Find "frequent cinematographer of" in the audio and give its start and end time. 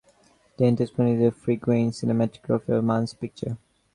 1.31-2.83